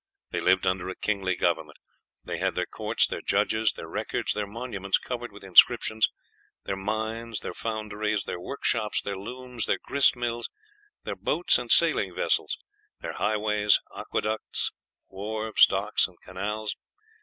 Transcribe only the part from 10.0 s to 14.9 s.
mills, their boats and sailing vessels, their highways, aqueducts,